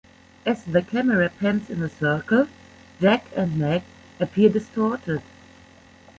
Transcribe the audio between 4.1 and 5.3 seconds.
appear distorted.